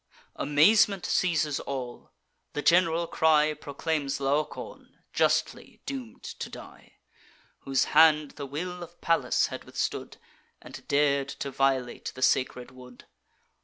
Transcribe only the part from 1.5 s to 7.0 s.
all; the gen'ral cry Proclaims Laocoon justly doom'd to die,